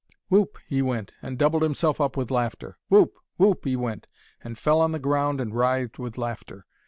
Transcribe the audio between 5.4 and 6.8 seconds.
writhed with laughter.